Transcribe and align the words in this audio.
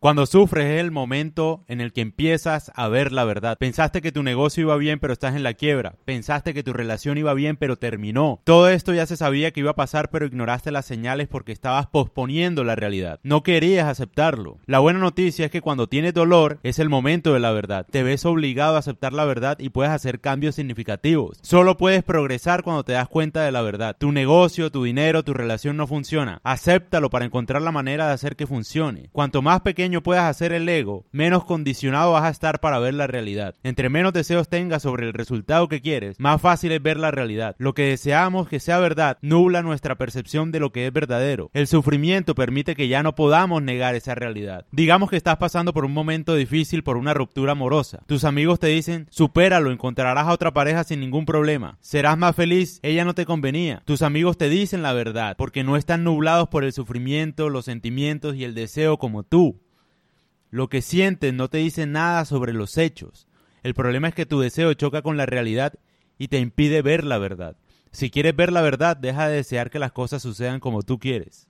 Cuando 0.00 0.26
sufres 0.26 0.66
es 0.66 0.80
el 0.80 0.92
momento 0.92 1.64
en 1.66 1.80
el 1.80 1.92
que 1.92 2.02
empiezas 2.02 2.70
a 2.76 2.86
ver 2.86 3.10
la 3.10 3.24
verdad. 3.24 3.58
Pensaste 3.58 4.00
que 4.00 4.12
tu 4.12 4.22
negocio 4.22 4.62
iba 4.62 4.76
bien 4.76 5.00
pero 5.00 5.12
estás 5.12 5.34
en 5.34 5.42
la 5.42 5.54
quiebra. 5.54 5.96
Pensaste 6.04 6.54
que 6.54 6.62
tu 6.62 6.72
relación 6.72 7.18
iba 7.18 7.34
bien 7.34 7.56
pero 7.56 7.74
terminó. 7.74 8.40
Todo 8.44 8.68
esto 8.68 8.94
ya 8.94 9.06
se 9.06 9.16
sabía 9.16 9.50
que 9.50 9.58
iba 9.58 9.72
a 9.72 9.76
pasar 9.76 10.10
pero 10.10 10.24
ignoraste 10.24 10.70
las 10.70 10.86
señales 10.86 11.26
porque 11.26 11.50
estabas 11.50 11.88
posponiendo 11.88 12.62
la 12.62 12.76
realidad. 12.76 13.18
No 13.24 13.42
querías 13.42 13.88
aceptarlo. 13.88 14.58
La 14.66 14.78
buena 14.78 15.00
noticia 15.00 15.46
es 15.46 15.50
que 15.50 15.62
cuando 15.62 15.88
tienes 15.88 16.14
dolor 16.14 16.60
es 16.62 16.78
el 16.78 16.88
momento 16.88 17.34
de 17.34 17.40
la 17.40 17.50
verdad. 17.50 17.84
Te 17.90 18.04
ves 18.04 18.24
obligado 18.24 18.76
a 18.76 18.78
aceptar 18.78 19.12
la 19.12 19.24
verdad 19.24 19.58
y 19.58 19.70
puedes 19.70 19.90
hacer 19.90 20.20
cambios 20.20 20.54
significativos. 20.54 21.38
Solo 21.42 21.76
puedes 21.76 22.04
progresar 22.04 22.62
cuando 22.62 22.84
te 22.84 22.92
das 22.92 23.08
cuenta 23.08 23.42
de 23.42 23.50
la 23.50 23.62
verdad. 23.62 23.96
Tu 23.98 24.12
negocio, 24.12 24.70
tu 24.70 24.84
dinero, 24.84 25.24
tu 25.24 25.34
relación 25.34 25.76
no 25.76 25.88
funciona. 25.88 26.40
Acéptalo 26.44 27.10
para 27.10 27.24
encontrar 27.24 27.62
la 27.62 27.72
manera 27.72 28.06
de 28.06 28.12
hacer 28.12 28.36
que 28.36 28.46
funcione. 28.46 29.08
Cuanto 29.10 29.42
más 29.42 29.62
pequeño 29.62 29.87
puedas 30.02 30.24
hacer 30.24 30.52
el 30.52 30.68
ego, 30.68 31.06
menos 31.10 31.44
condicionado 31.44 32.12
vas 32.12 32.24
a 32.24 32.30
estar 32.30 32.60
para 32.60 32.78
ver 32.78 32.94
la 32.94 33.06
realidad. 33.06 33.54
Entre 33.62 33.88
menos 33.88 34.12
deseos 34.12 34.48
tengas 34.48 34.82
sobre 34.82 35.06
el 35.06 35.12
resultado 35.12 35.68
que 35.68 35.80
quieres, 35.80 36.20
más 36.20 36.40
fácil 36.40 36.72
es 36.72 36.82
ver 36.82 36.98
la 36.98 37.10
realidad. 37.10 37.56
Lo 37.58 37.74
que 37.74 37.82
deseamos 37.82 38.48
que 38.48 38.60
sea 38.60 38.78
verdad 38.78 39.18
nubla 39.22 39.62
nuestra 39.62 39.96
percepción 39.96 40.52
de 40.52 40.60
lo 40.60 40.72
que 40.72 40.86
es 40.86 40.92
verdadero. 40.92 41.50
El 41.54 41.66
sufrimiento 41.66 42.34
permite 42.34 42.74
que 42.74 42.88
ya 42.88 43.02
no 43.02 43.14
podamos 43.14 43.62
negar 43.62 43.94
esa 43.94 44.14
realidad. 44.14 44.66
Digamos 44.70 45.10
que 45.10 45.16
estás 45.16 45.38
pasando 45.38 45.72
por 45.72 45.84
un 45.84 45.92
momento 45.92 46.34
difícil 46.34 46.82
por 46.82 46.96
una 46.96 47.14
ruptura 47.14 47.52
amorosa. 47.52 48.00
Tus 48.06 48.24
amigos 48.24 48.58
te 48.60 48.68
dicen, 48.68 49.06
supéralo, 49.10 49.70
encontrarás 49.70 50.26
a 50.26 50.32
otra 50.32 50.52
pareja 50.52 50.84
sin 50.84 51.00
ningún 51.00 51.24
problema. 51.24 51.78
Serás 51.80 52.18
más 52.18 52.36
feliz, 52.36 52.80
ella 52.82 53.04
no 53.04 53.14
te 53.14 53.26
convenía. 53.26 53.82
Tus 53.84 54.02
amigos 54.02 54.38
te 54.38 54.48
dicen 54.48 54.82
la 54.82 54.92
verdad, 54.92 55.36
porque 55.36 55.64
no 55.64 55.76
están 55.76 56.04
nublados 56.04 56.48
por 56.48 56.64
el 56.64 56.72
sufrimiento, 56.72 57.48
los 57.48 57.64
sentimientos 57.64 58.36
y 58.36 58.44
el 58.44 58.54
deseo 58.54 58.98
como 58.98 59.22
tú. 59.22 59.60
Lo 60.50 60.68
que 60.68 60.82
sientes 60.82 61.34
no 61.34 61.48
te 61.48 61.58
dice 61.58 61.86
nada 61.86 62.24
sobre 62.24 62.52
los 62.52 62.78
hechos. 62.78 63.28
El 63.62 63.74
problema 63.74 64.08
es 64.08 64.14
que 64.14 64.26
tu 64.26 64.40
deseo 64.40 64.72
choca 64.74 65.02
con 65.02 65.16
la 65.16 65.26
realidad 65.26 65.74
y 66.16 66.28
te 66.28 66.38
impide 66.38 66.82
ver 66.82 67.04
la 67.04 67.18
verdad. 67.18 67.56
Si 67.92 68.10
quieres 68.10 68.34
ver 68.34 68.52
la 68.52 68.62
verdad, 68.62 68.96
deja 68.96 69.28
de 69.28 69.36
desear 69.36 69.70
que 69.70 69.78
las 69.78 69.92
cosas 69.92 70.22
sucedan 70.22 70.60
como 70.60 70.82
tú 70.82 70.98
quieres. 70.98 71.46